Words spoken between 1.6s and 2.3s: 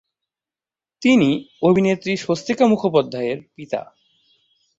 অভিনেত্রী